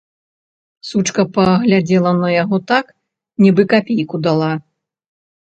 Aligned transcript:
Сучка 0.91 1.25
паглядзела 1.35 2.11
на 2.23 2.29
яго 2.43 2.57
так, 2.71 2.85
нібы 3.47 3.63
капейку 3.75 4.15
дала. 4.31 4.51